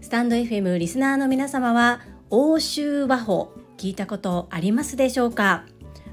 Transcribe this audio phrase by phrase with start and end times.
[0.00, 5.64] スタンド FM リスナーの皆様は欧州和法聞いたことありますでしょうか？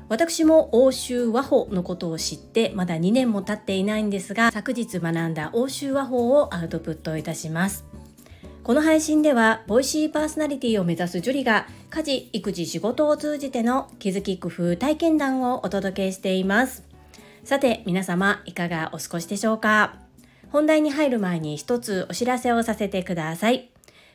[0.07, 7.85] 私も欧州和法のことを知ってまだ2年も経っていないんですが昨日学んだ欧州和法をアウトプットいたします。
[8.63, 16.88] この配信ではボイシーパーソナリティを目指すジュリが家事育児仕事を通じての気づき工夫体験談をお届けしています。
[17.43, 19.95] さて皆様いかがお過ごしでしょうか？
[20.51, 23.71] 本題に入る前に一つお知らせをさせてください。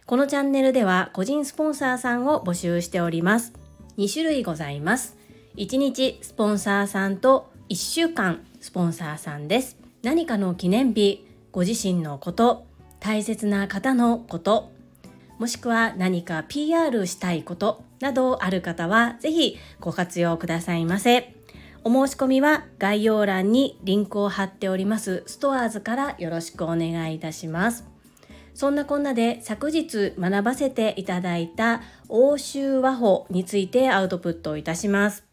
[0.06, 3.52] このチャンネルでは個人スポンサーさんを募集しております。
[3.98, 5.16] 2種類ございます。
[5.56, 9.76] 1日スポンサーさんと1週間スポンサーさんです。
[10.02, 12.66] 何かの記念日ご自身のこと
[13.00, 14.70] 大切な方のこと
[15.38, 21.34] もしくは何か PR したいことなどある方はぜひご活用くださいませ。
[21.86, 25.22] お申し込みは概要欄にリンクを貼っております。
[25.26, 27.84] STORES からよろしくお願いいたします。
[28.54, 35.24] そんなこんなで昨日学ばせていただいた応酬話法についてアウトプットをいたします。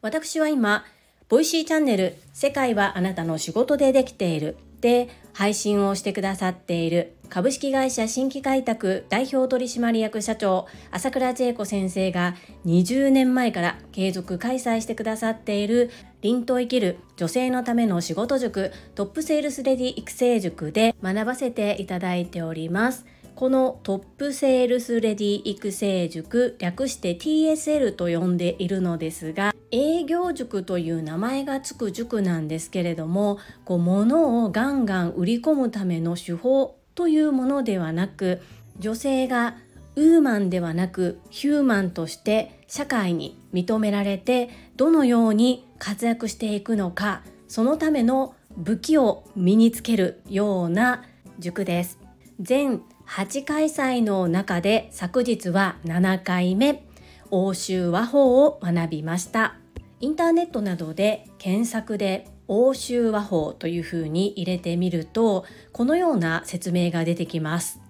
[0.00, 0.84] 私は今、
[1.28, 12.34] Voicy チャンネル、世界はあなたの仕事でできているで配信をしてくださっている株式会社新規開拓代表取締役社長朝倉千恵子先生が
[12.66, 23.06] 20年前から継続開催してくださっている凛と生きる女性のための仕事塾トップセールスレディ育成塾で学ばせていただいております。
[23.34, 38.40] このトップセールスレディ育成塾略して TSL と呼んでいるのですが営業塾という名前がつく塾なんですけれどもこう物をガンガン売り込むための手法というものではなく
[38.78, 39.56] 女性が
[39.96, 51.04] ウーマンではなくヒューマンとして社会に認められてどのように活躍していくのかそのための武器を身につけるような
[51.38, 51.98] 塾です。
[52.40, 56.84] 全8開催の中で昨日は7回目
[57.30, 59.56] 欧州和法を学びました
[60.00, 67.80] インターネットなどで検索で欧州和法というふうに入れてみるとこのような説明が出てきます。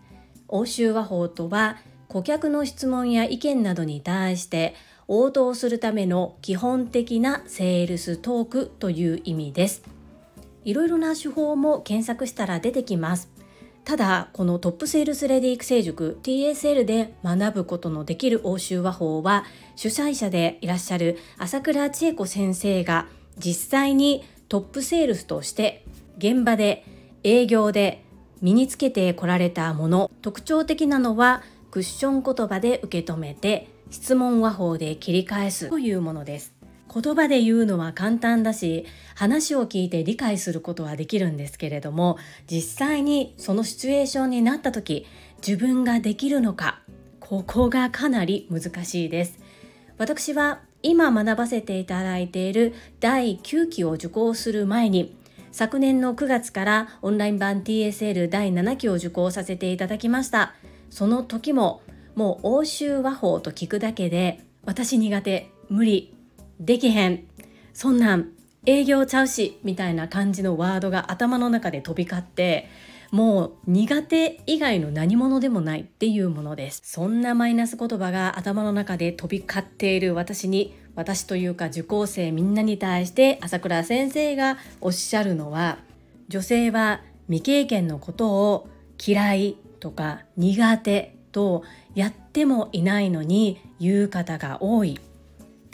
[0.46, 4.76] 欧州和法とは顧客の質問や意見などに対して
[5.08, 9.82] 応答するための基本的なセールストークという意味です。
[10.64, 13.32] いろいろな手法も検索したら出てきます。
[13.82, 19.44] ただこのトップセールスレディ育成塾 TSL で学ぶことのできる欧州和法は
[19.74, 23.08] 主催者でいらっしゃる朝倉千恵子先生が
[23.38, 25.82] 実際にトップセールスとして
[26.18, 26.84] 現場で
[27.24, 28.04] 営業で
[28.42, 30.10] 身につけてこられたもの。
[30.20, 35.70] 特徴的なのはクッション言葉で受け止めて質問和法で切り返す。
[35.70, 36.52] というものです。
[36.92, 45.06] 言葉で言うのは簡単だし話を聞いて理解することはできるんですけれども実際にそのシチュエーションになった時
[45.38, 46.82] 自分ができるのか
[47.20, 49.38] ここがかなり難しいです。
[49.96, 55.16] 私は今学ばせていただいている第9期を受講する前に
[55.52, 60.54] 昨年の9月からオンライン版 TSL 第7期を受講させていただきました。
[60.92, 61.82] その時も
[62.14, 66.14] もう欧州和法と聞くだけで私苦手無理
[66.60, 67.24] できへん
[67.72, 68.28] そんなん
[68.66, 72.68] 営業ちゃうしみたいな感じのワードが頭の中で飛び交って
[73.12, 76.80] もう苦手以外の何者でもないっていうものです。
[76.82, 85.78] そんなマイナス言葉が頭の中で飛び交っている私に私というか受講生みんなに対して朝倉先生がおっしゃるのは
[86.28, 94.98] 女性は未経験のことを嫌いとか苦手とやってもいないのに言う方が多い。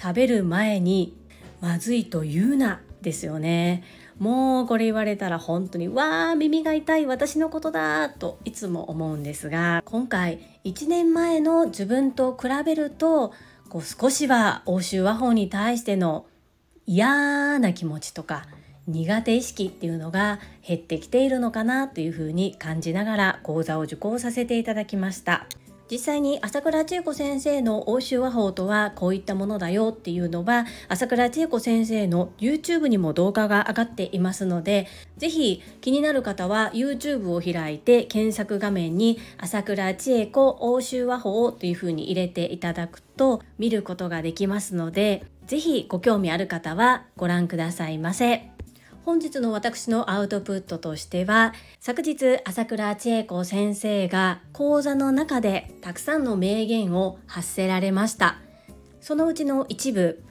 [0.00, 1.16] 食べる前に
[1.60, 3.84] まずいと言うなですよね。
[4.18, 13.32] もうこれ言われたら本当にわー耳が痛い私のことだといつも思うんですが今回1年前の自分と比べると
[13.68, 16.26] こう少しは欧州和法に対しての
[16.86, 18.46] 嫌な気持ちとか
[18.88, 25.46] 苦手意識っていうのが減ってきているのかなというふうに感じながら講座を受講させていただきました。
[25.90, 34.86] 実際に朝倉千恵子先生の欧州和法とはこういったものだよっていうのは朝倉千恵子先生の YouTube にも動画が上がっていますので
[35.16, 48.57] ぜひ気になる方は YouTube を開いて検索画面に朝倉千恵子欧州和法というふうに入れていただくと見ることができますのでぜひご興味ある方はご覧くださいませ。
[49.08, 58.36] 本日の私のアウトプットとしては昨日朝倉千恵子先生が講座の中でたくさんの名言を発せられました。
[59.00, 60.22] そのうちの一部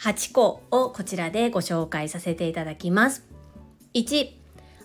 [0.00, 3.24] 8個をこちらでご紹介させていただきます。
[3.94, 4.28] 1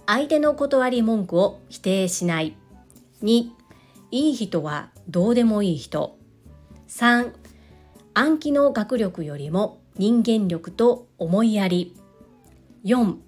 [0.06, 2.56] 相手の断り文句を否定しない。
[3.22, 3.50] 2
[4.12, 6.18] いい人はどうでもいい人。
[6.88, 7.34] 3
[8.14, 11.98] 暗記の学力よりも人間力と思いやり。
[12.86, 13.25] 4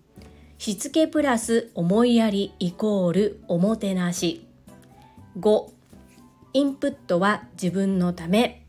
[0.58, 4.46] しつけプラス思いやりイコールおもてなし。
[5.40, 5.70] 5
[6.54, 8.66] インプットは自分のため。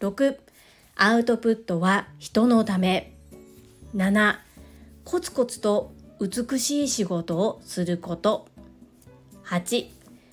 [0.00, 0.36] 6
[0.96, 3.14] アウトプットは人のため。
[3.94, 4.36] 7
[5.04, 8.48] コツコツと美しい仕事をすること。
[9.44, 9.86] 8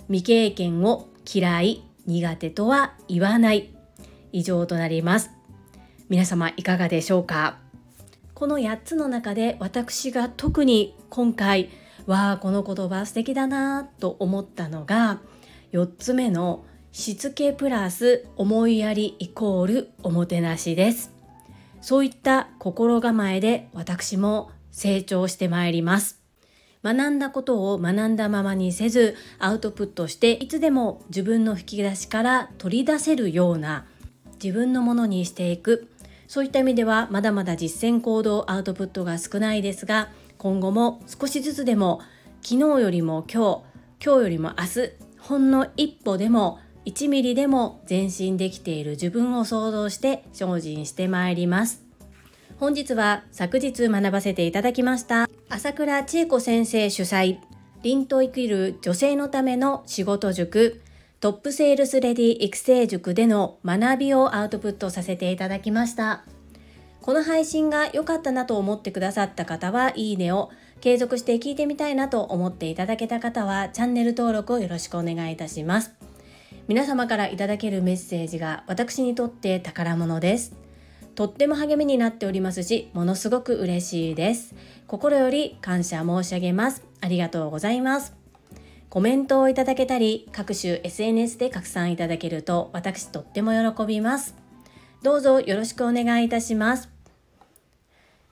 [0.07, 3.74] 未経験を嫌い苦手とは言わない。
[4.31, 5.31] 以上となります。
[6.07, 7.67] 皆様いかがでしょうか？
[8.38, 11.72] この8つの中で私が特に今回
[12.06, 15.22] わあこの言葉素敵だなと思ったのが
[15.72, 21.12] 4つ目のしつけプラス思いやりイコールおもてなしです。
[21.81, 26.22] そういった心構えで私も成長してまいります。
[26.84, 33.88] 学んだことを学んだままにせずアウトプットしていつでも自分の引き出しから取り出せるような
[34.36, 35.89] 自分のものにしていく
[36.27, 42.01] そういった意味ではまだまだ実践行動アウトプットが少ないですが今後も少しずつでも
[42.41, 43.63] 昨日よりも今
[44.00, 51.88] 日今日よりも明日ほんの一歩でも1ミリでも前進できている自分を想像して精進してまいります。
[52.59, 57.38] 本日は昨日学ばせていただきました朝倉千恵子先生主催
[57.83, 60.81] 凛と生きる女性のための仕事塾。
[61.19, 66.24] トップセールスレディ育成塾での学びをアウトプットさせていただきました。
[67.02, 75.96] この配信が良かったなと思ってくださった方はいいねを、継続して聞いてみたいなと思っていただけた方はチャンネル登録をよろしくお願いいたします。
[76.68, 80.54] 皆様からいただけるメッセージが私にとって宝物です。
[81.16, 84.54] とっても励みになっておりますし、ものすごく嬉しいです。
[84.86, 86.84] 心より感謝申し上げます。
[87.02, 88.26] ありがとうございます。
[88.89, 94.36] コメントをいただけたり、各種 SNS で拡散いただけると私とっても喜びます。
[95.04, 96.89] どうぞよろしくお願いいたします。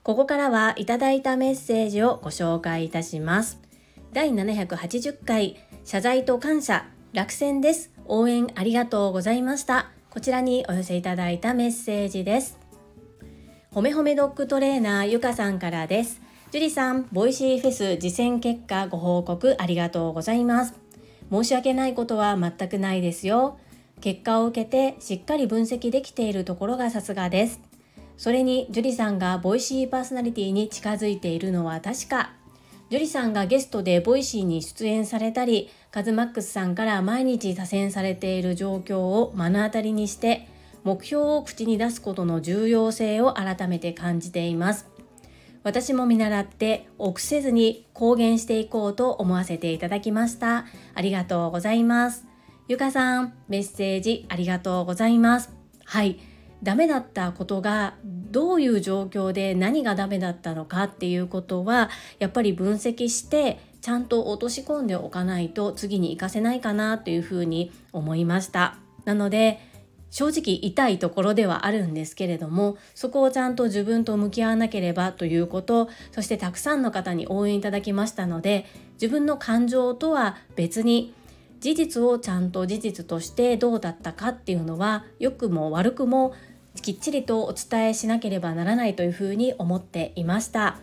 [0.02, 3.60] ここからはいただいたメッセージをご紹介いたします。
[4.12, 7.90] 第780回謝罪と感謝落選です。
[8.06, 9.90] 応援ありがとうございました。
[10.10, 12.58] こちらにお寄せいただいたメッセージです。
[13.72, 16.22] ほめほめドッグトレーナーゆかさんからです。
[16.52, 20.74] 樹里さん、 Voicy フェス実践結果ご報告ありがとうございます。
[21.28, 23.58] 申し訳ないことは全くないですよ。
[24.00, 27.60] 結果を受けてしっかり分析できているところがさすがです。
[28.16, 32.30] それに樹里さんが Voicy パーソナリティに近づいているのは確か。
[32.90, 40.46] 樹里さんがゲストで Voicy に出演されたり、カズマックスさんから毎日他薦されている状況を目の当たりにして、
[40.84, 44.86] 目標を口に出すことの重要性を改めて感じています。
[45.66, 50.64] 私も見習って臆せずに公言していこうと思わせていただきました。
[50.94, 52.24] ありがとうございます。
[52.68, 55.50] ゆかさん、メッセージありがとうございます。
[55.84, 56.20] はい。
[56.62, 61.90] ダメだったことがどういう状況で何がダメだったのかっていうことは
[62.20, 68.78] やっぱり分析してちゃんと落とし込んでおかないと次に活かせないかなというふうに思いました。
[69.04, 69.58] なので
[70.16, 78.64] 正直痛いところではあるんですけれどもそこをちゃんと自分と向き合わなければということそしてたくさんの方に応援いただきましたので
[78.94, 81.12] 自分の感情とは別に
[81.60, 86.32] 事実をちゃんと事実としてどうだったかっていうのは良くも悪くも
[86.80, 90.78] きっちりとお伝えしなければならないというふうに思っていました。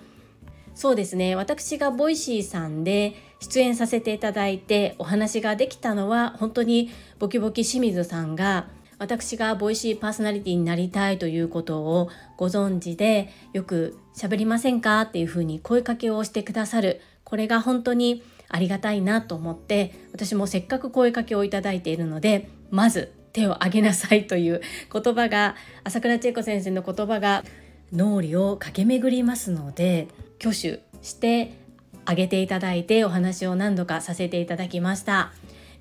[0.75, 1.35] そうですね。
[1.35, 8.67] 私が Voicy さんで出演させていただいてお話ができたのは本当にボキボキ清水さんが
[8.99, 17.01] 私が Voicy パーソナリティになりたいということをご存知でよく喋りませんかっていうふうに声かけをしてくださる。
[17.23, 27.43] これが本当にありがたいなと思って私もせっかく声かけをいただいているのでまず手を挙げなさいという言葉が朝倉千恵子先生の言葉が
[27.91, 30.07] 脳裏を駆け巡りますので
[30.39, 31.57] 挙手して
[32.05, 35.31] あげていただいてお話を何度かさせていただきました。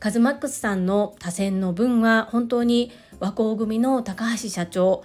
[0.03, 2.91] カズマックスさんの多選の分は本当に
[3.21, 5.05] 和光組の高橋社長。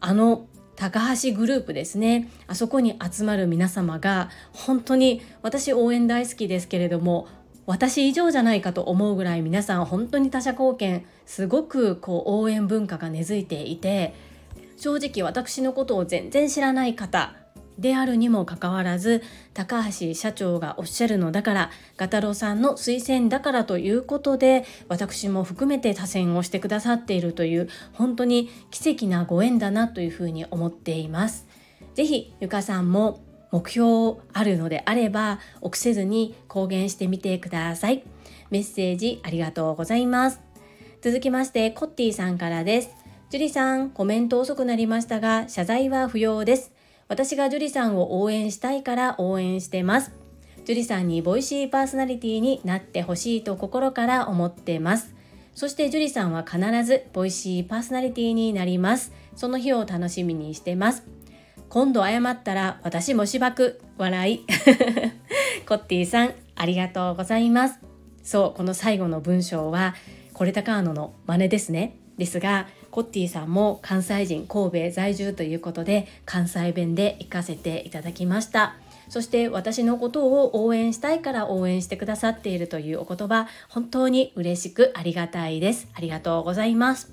[0.00, 0.44] あの
[0.76, 2.28] 高橋グループですね。
[2.46, 7.26] あそこに集まる皆様が本当に私応援大好きですけれども
[7.64, 14.12] 私以上じゃないかと思うぐらい皆さん本当に他者貢献すごくこう応援文化が根付いていて
[14.76, 17.34] 正直私のことを全然知らない方
[17.78, 31.46] であるにもかかわらず高橋社長がおっしゃるのだからガタロさんの推薦だからということで私も含めて多選をしてくださっているという本当に奇跡なご縁だなというふうに思っています。
[31.94, 38.04] ぜひゆかさんも目標あるのであれば臆せずに公言してみてください。
[38.50, 40.40] メッセージありがとうございます。
[41.00, 42.90] 続きましてコッティさんからです。
[43.30, 46.73] ジュリさんコメント遅くなりましたが謝罪は不要です。
[47.08, 50.12] 私がジュリさんを応援したいから応援してます。
[50.64, 55.14] ジュリさんにボイシーパーソナリティになってほしいと心から思ってます。
[55.54, 59.12] そしてジュリさんは必ずボイシーパーソナリティになります。
[59.36, 61.04] その日を楽しみにしてます。
[61.68, 64.46] 今度謝ったら私もしばく笑い。
[65.68, 67.80] コッティさんありがとうございます。
[68.22, 69.94] そうこの最後の文章は
[70.32, 71.98] コレタカーノの真似ですね。
[72.16, 78.76] ですがコッティさんも関西人神戸在住ということで関西弁で行かせていただきました。
[79.08, 83.48] そして私のことを応援したいから応援してくださっているというお言葉。
[83.68, 85.88] 本当に嬉しくありがたいです。
[85.92, 87.12] ありがとうございます。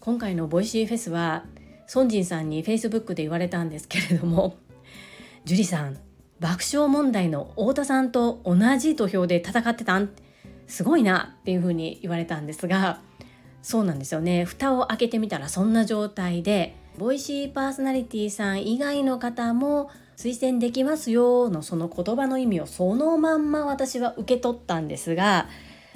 [0.00, 1.44] 今回のボイシーフェスは
[1.86, 4.56] ソンジンさんに Facebook で言われたんですけれども
[5.46, 5.96] 樹里さん
[6.40, 10.10] 爆笑問題の太田さんと同じ土俵で戦ってたん
[10.66, 12.98] すごいなっていうふうに言われたんですが
[13.62, 25.48] そうなんですよね蓋を開けてみたらそんな状態でボイシーパーソナリティさん以外の方も推薦できますよのその言葉の意味をそのまんま私は受け取ったんですが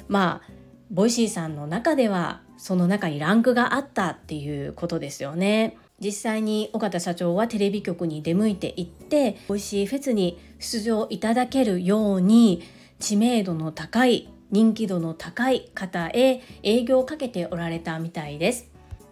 [0.08, 0.52] まあ
[0.90, 5.76] ボイシーさんの中ではその中にランクがあったっていうことですよね。
[6.00, 12.62] 実際に尾形社長はテレビ局に出向いていってボイシーフェスに出場いただけるように
[12.98, 18.70] 知名度の高い人気度の高い方へ営業をかけておられたみたいです。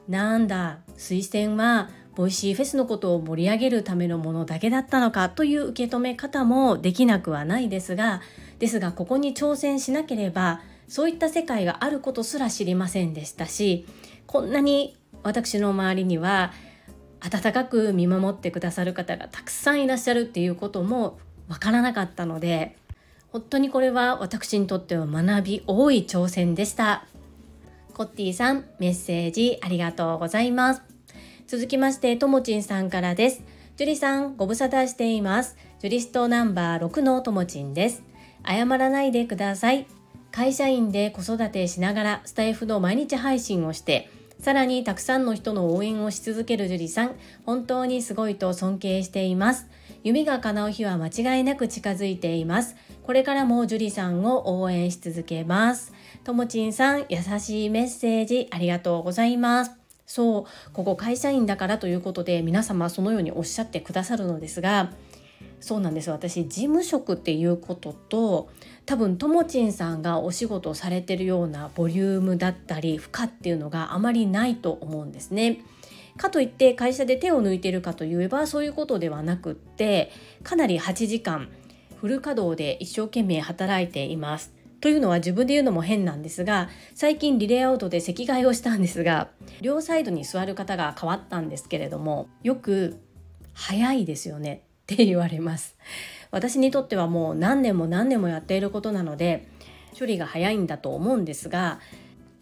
[0.08, 8.20] なんだ推薦はボイシーフェスのことを盛り上げるためのものだけだったのかという受け止め方もできなくはないですが
[8.60, 13.86] ですがここに挑戦しなければそういった世界があることすら知りませんでしたし
[14.26, 16.52] こんなに私の周りには
[17.20, 21.18] 温かく見守ってくださる方がたくさんいらっしゃるっていうことも
[21.48, 22.76] わからなかったので
[23.32, 27.06] 本当にこれは私にとっては学び多い挑戦でした。
[27.94, 30.82] コッティさんメッセージありがとうございます。
[31.46, 33.42] 続きましてともちんさんからです。
[33.76, 35.56] ジュリさんご無沙汰しています。
[35.80, 38.02] ジュリストナンバー6のともちんです。
[38.46, 39.86] 謝らないでください。
[40.30, 44.10] 会社員で子育てしながらスタイフの毎日配信をして
[44.42, 47.14] さらにたくさんの人の応援をし続ける樹里さん、
[47.46, 49.68] 本当にすごいと尊敬しています。
[50.04, 52.76] 夢が叶う日は間違いなく近づいています。
[53.04, 55.92] これからも樹里さんを応援し続けます。
[56.24, 59.72] ともちんさん、優しいメッセージありがとうございます。
[60.06, 64.92] そう、ここ会社員だからということで皆様そのようにおっしゃってくださるのですが、
[65.60, 68.50] そうなんです私事務職っていうことと
[68.84, 75.60] 多分ともちんさんがお仕事をされてるようなボリュームだったり負荷っていうのがあまりないと思うんですね。
[76.16, 80.10] かといって会社で手を抜いてるかといえばそういうことではなくって
[80.42, 81.48] かなり8時間
[81.96, 84.52] フル稼働で一生懸命働いています。
[84.80, 89.28] というのは自分で言うのも変なんですが最近リレーアウトで席替えをしたんですが
[89.60, 92.98] 両サイドに座る方が変わったんですけれどもよく
[93.54, 95.76] 早いですよねって言われます
[96.32, 99.46] 私にとってはもう何年も何年もやっていることなので
[99.96, 101.78] 処理が早いんだと思うんですが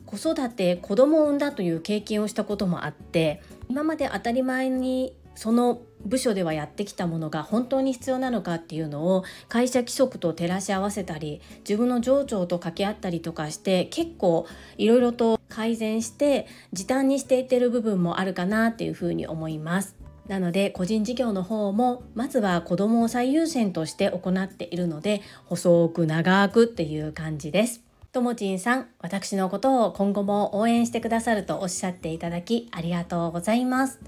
[0.07, 19.95] 子育て子供を産んだという経験をしたこともあって今まで当たり前にその部署ではやってきたものが本当に必要なのかっていうのを会社規則と照らし合わせたり自分の上長と掛け合ったりとかして結構いろいろと改善して時短にしていってる部分もあるかなっていうふうに思います。
[20.27, 27.85] なので個人事業の方もまずは子供を最優先として行っているので細く長くっていう感じです。
[28.12, 34.00] ともちんさん、私のことを今後も応援してくださるとおっしゃっていただきありがとうございます。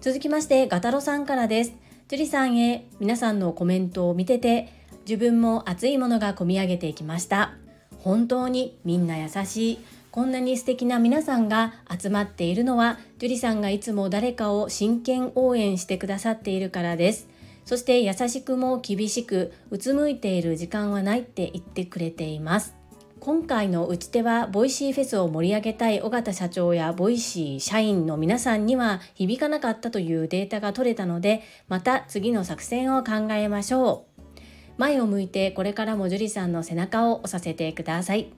[0.00, 1.72] 続きましてガタロさんからです。
[2.06, 7.54] 樹里さんへ皆さんのコメントを見てて自分も熱いものが込み上げていきました。
[7.98, 9.78] 本当にみんな優しい
[10.12, 17.28] こんなに素敵な皆さんが集まっているのは樹里さんがいつも誰かを真剣応援してくださっているからです
[17.64, 22.79] そして優しくも厳しくうつむいている時間はないって言ってくれています
[23.20, 34.40] 今回の打ち手はボイシーフェスを盛り上げたい尾形社長やボイシー社員の皆さんには響かなかったというデータが取れたのでまた次の作戦を考えましょう。
[34.78, 38.32] 前を向いてこれからも樹里さんの背中を押させてください。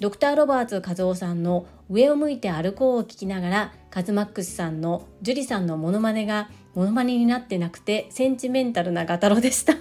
[0.00, 9.74] ドクター・ロバーツ和夫さんの「上を向いて歩こう」を聞きながらカズマックスさんのジュリさんのモノマネがモノマネになってなくてセンチメンタルなガタロでした。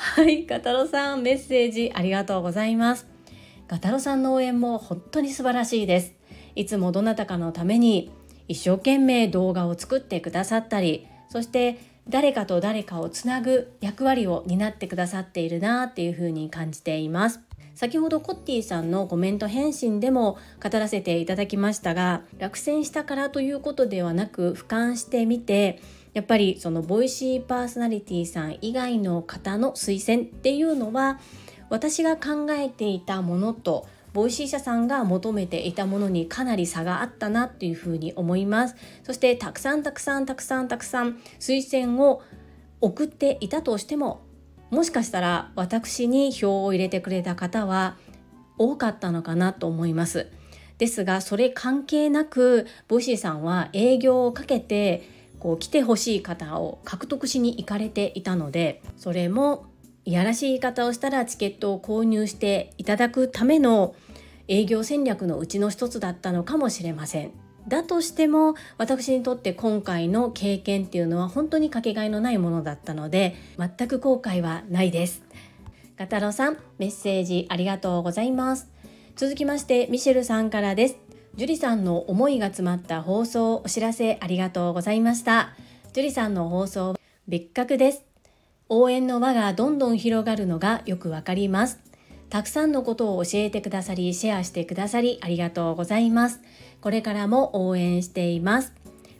[0.00, 3.08] はいガタロさんメッセージありがとうございます。
[3.66, 6.14] ガタロさんの応援も本当に素晴らしいです。
[6.54, 8.12] いつもどなたかのために
[8.46, 11.78] 一生懸命動画を作ってくださったりそして
[12.08, 17.40] 誰かと誰かをつなぐ役割を担ってくださっているなっていうふうに感じています。
[17.74, 25.80] 先ほどコッティさんのコメント返信でも語らせていただきましたが落選したからということではなく俯瞰してみて
[26.14, 31.18] やっぱりそのボイシーパーソナリティさん以外の方の推薦っていうのは
[31.70, 42.22] 私が考えていたものとボイシー社さんが求めていたものにかなり差があったなっていうふうに思いますそしてたくさんたくさんたくさんたくさん推薦を
[42.80, 44.22] 送っていたとしても
[44.70, 47.96] もしかしたら私に票を入れてくれた方は
[48.58, 50.26] 多かったのかなと思います。
[50.78, 59.66] ですがそれ関係なくボイシーさんは営業をかけてこう来てほしい方を獲得しに行かれていたのでそれも
[60.04, 63.94] いやらしい言い方をしたらチケットを購入していただくための
[64.48, 67.32] 営業戦略のうちの一つだったのかもしれません。
[67.68, 75.22] だとしても私にとって今回の経験っていうのは本当にかけがえのないものだったので全く後悔はないです。
[75.98, 78.70] ガタロさんメッセージありがとうございます。
[79.16, 81.07] 続きましてミシェルさんからです。
[81.34, 85.54] ジュリさんの思いが詰まった放送お知らせありがとうございました。
[85.92, 88.04] ジュリさんの放送別格です。
[88.68, 91.80] 応援の輪がどんどん広がるのがよくわかります。
[92.28, 96.40] たくさんのことを教えてくださり、シェアしてくださりありがとうございます。
[96.80, 98.74] これからも応援しています。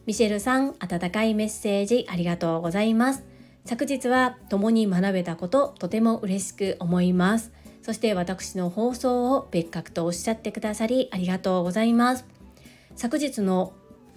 [0.04, 3.24] ミシェルさん、温かいメッセージありがとうございます。
[3.64, 7.52] 昨日は共に学べたこと、とても嬉しく思います。
[7.88, 12.26] そして私の放送を別格とおっしゃってくださりありがとうございます。
[12.96, 13.72] 昨日の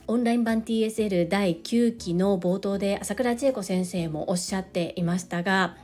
[0.07, 5.77] オンライン版 TSL 第9期の冒頭で朝倉千恵子先生もおっしゃっていましたが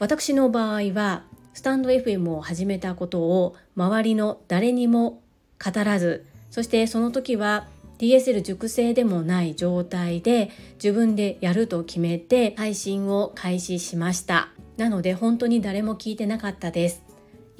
[0.00, 1.22] 私の場合は
[1.54, 5.22] スタンド FM を始めたことを周りの誰にも
[5.64, 7.68] 語らずそしてその時は
[7.98, 10.50] DSL 熟成でもない状態で
[10.82, 17.09] 自分でやると決めて配信を開始しましたなので本当に誰も聞いてなかったです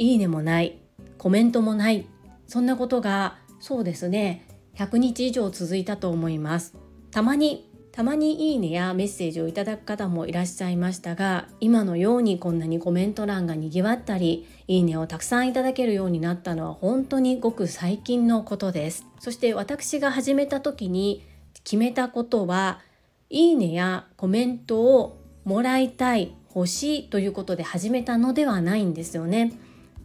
[0.00, 0.78] いいねもない
[1.18, 2.06] コメントもない
[2.46, 4.46] そんなことがそうですね
[4.76, 6.74] 100日以上続いたと思います。
[7.10, 19.04] たまにたまにいいねやメッセージをいただく方もいらっしゃいましたが今のようにこんなにコメント欄がにぎわったりいいねをたくさんいただけるようになったのは本当にごく最近のことです。
[19.18, 21.26] そして私が始めた時に
[21.62, 22.80] 決めたことは
[23.28, 29.52] いいねやコメントをもらいたい欲しいということで始めたのではないんですよね。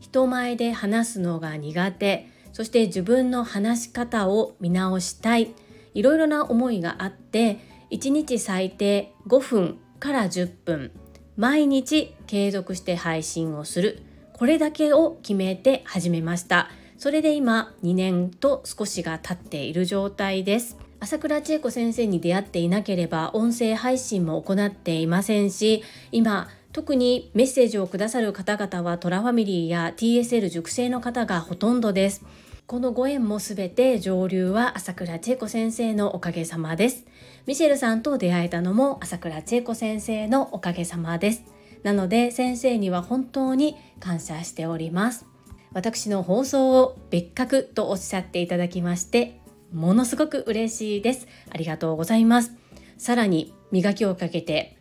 [0.05, 5.51] 人前で話すのが苦手そして自分の話し方を見直したい
[5.95, 7.57] いろいろな思いがあって
[7.89, 10.91] 1日最低5分から10分
[11.37, 14.03] 毎日継続して配信をする。
[14.31, 16.69] これだけを決めて始めました。
[16.97, 20.77] それで今2年と少しが経っている状態です。
[21.01, 32.25] 朝倉千恵子先生に出会っていなければ音声配信も行っていませんし今特にメッセージをくださる方々はトラファミリーや TSL 熟成の方がほとんどです
[32.67, 37.05] このご縁もすべて上流は朝倉千恵子先生のおかげさまです。
[37.45, 41.43] ミシェルさんと出会えたのも朝倉千恵子先生のおかげさまです。
[41.83, 45.25] なので先生には本当に感謝しております。
[45.71, 49.39] 私の放送を別格とおっしゃっていただきまして、
[49.71, 51.27] ものすごく嬉しいです。
[51.51, 52.51] ありがとうございます。
[52.97, 54.74] さらに磨きをかけて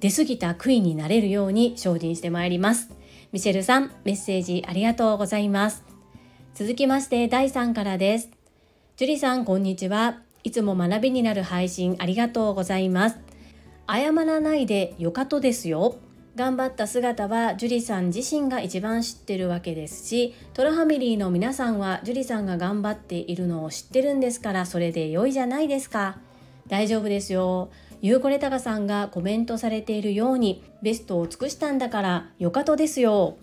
[0.00, 2.90] 出過ぎた悔いになれるように精進してまいります。
[3.32, 5.84] ミシェルさん、メッセージありがとうございます。
[6.54, 8.30] 続きまして第3からです。
[8.96, 10.20] 樹里さん、こんにちは。
[10.44, 13.18] いつも学びになる配信ありがとうございます。
[13.88, 15.98] 謝らないでよかとですよ。
[16.38, 26.18] 頑張った姿は樹里さん自身が一番知ってるわけですしトラファミリーの皆さんは樹里さんが頑張っているのを知ってるんですからそれで良いじゃないですか
[26.68, 33.38] 大丈夫ですよゆうこれたかさんがコメントされているようにベストを尽くしたんだからよかとですよ。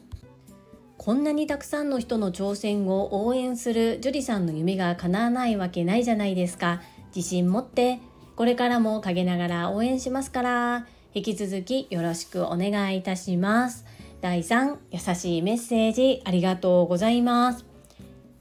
[0.97, 6.81] こんなにたくさんの人の挑戦を応援するジュリさんの夢が叶わないわけないじゃないですか。
[7.15, 7.99] 自信持って
[8.35, 10.87] これからも陰ながら応援しますから。
[11.13, 13.85] 引き続きよろしくお願いいたします。
[14.19, 17.65] 第3優しいメッセージありがとうございます。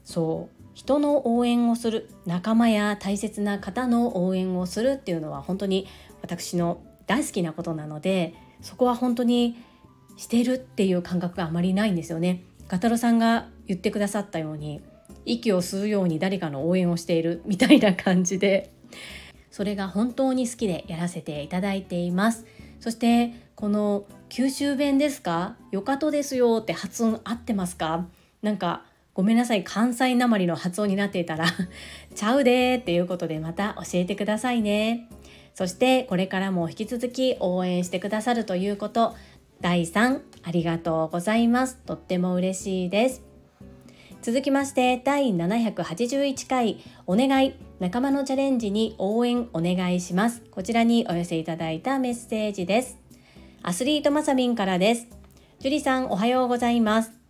[0.03, 0.54] そう。
[0.75, 5.87] 人の応援をする仲間や大切な方の応援をするっていうのは本当に
[6.21, 9.57] 私の大好きなことなのでそこは本当に
[10.17, 12.43] してるっていう感覚があまりないんですよね。
[12.67, 14.81] ガタロさんが言ってくださったように
[15.25, 18.71] 息を吸うように誰かの応援をしているみたいな感じで
[19.51, 22.45] それが本当に好きでやらせていただいています。
[22.79, 25.55] そしてこの九州弁ですか？
[25.71, 28.05] よかとですよって発音合ってますか？
[28.41, 28.83] なんか
[29.15, 29.63] ごめんなさい。
[29.63, 31.45] 関西なまりの発音になっていたら
[32.13, 35.07] ちゃうでーっていうことでまた教えてくださいね。
[35.53, 39.15] そしてこれからも引き続き応援してくださるということ
[39.61, 41.77] 第3ありがとうございます。
[41.85, 43.23] とっても嬉しいです。
[44.21, 50.41] 続きまして第781回お願い仲間のチャレンジに応援お願いします。
[50.51, 52.97] こちらにお寄せいただいたメッセージです。
[53.63, 55.07] アスリートマサミンからです。
[55.59, 57.24] ジュリさんおはようございます。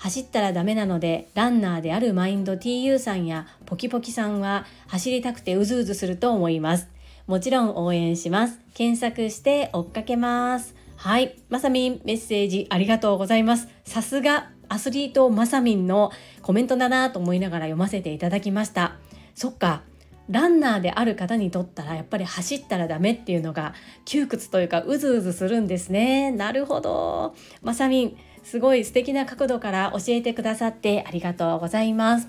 [0.00, 6.88] 走ったらダメなのでランナーであるマインド TU さんやポキポキさんは走りたくてうずうずすると思います。
[7.26, 8.58] もちろん応援します。
[8.72, 10.74] 検索して追っかけます。
[10.96, 11.36] はい。
[11.50, 13.68] まさみんメッセージありがとうございます。
[13.84, 18.96] さすがアスリートまさみんのコメントだなと思いながら読ませていただきました。
[19.34, 19.82] そっか。
[20.30, 26.30] ランナーである方にとったらやっぱり走ったらダメっていうのが窮屈というかうずうずするんですね。
[26.30, 27.34] なるほど。
[27.62, 32.28] まさみんすごい素敵な角度から教えてくださってありがとうございます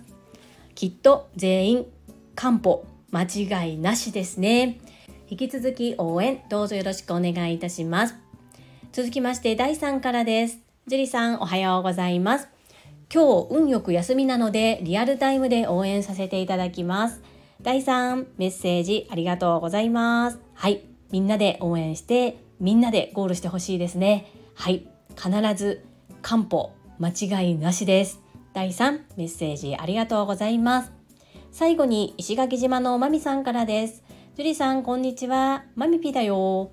[0.75, 1.85] きっと全員
[2.35, 4.79] 漢方間違いなしですね
[5.29, 8.15] 引き続き応援どうぞよろしくお願いいたします
[8.91, 12.49] 続きまして第3からですジュリさんおはようございます。
[13.13, 17.21] 今日運よく休みなのでリアルタイムで応援させていただきます。
[17.61, 20.39] 第3メッセージありがとうございます。
[20.55, 24.25] はい、みんなで応援してみんなでゴールしてほしいですね。
[24.55, 25.85] はい、必ず
[26.21, 28.21] 漢方間違いなしです。
[28.53, 30.91] 第3メッセージありがとうございます。
[31.51, 34.03] 最後に石垣島のまみさんからです。
[34.35, 35.65] ジュリさんこんにちは。
[35.75, 36.71] まみぴだよ。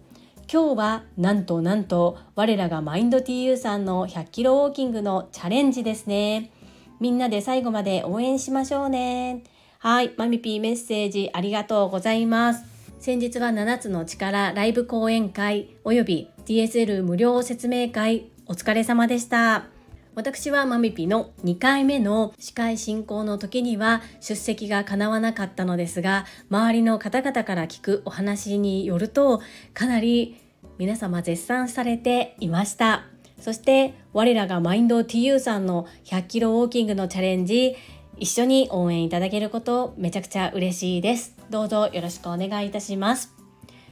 [0.50, 6.52] 今日はなんとなんと我らがマインド TU さんの100キロウォーキングのチャレンジですね。
[7.00, 9.44] みんなで最後まで応援しましょうね。
[9.78, 12.64] はい、マミピーメッセージありがとうございます。
[12.98, 19.66] 先日は7つの力ライブ講演会および DSL 無料説明会お疲れ様でした。
[20.14, 29.42] 私はマミピの2回目の司会進行の時には出席が叶わなかったのですが周りの方々から聞くお話によると
[29.74, 30.40] かなり
[30.78, 33.04] 皆様絶賛されていました。
[33.38, 37.76] そして我らがマインド TU さんの100キロウォーキングのチャレンジ
[38.16, 41.36] 一緒に応援いただけることめちゃくちゃ嬉しいです。
[41.50, 43.34] どうぞよろしくお願いいたします。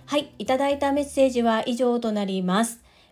[0.06, 2.85] はいいただいたメッセージは以上となります。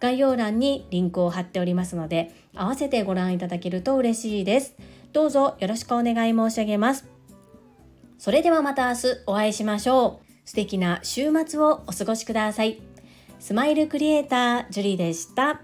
[0.00, 4.74] 概要欄にリンクを貼っておりますので、合わせてご覧いただけると嬉しいです。
[5.12, 7.06] どうぞよろしくお願い申し上げます。
[8.18, 10.26] それではまた明日お会いしましょう。
[10.44, 12.80] 素敵な週末をお過ごしください。
[13.38, 15.60] スマイルクリエイター、ジュリーでした。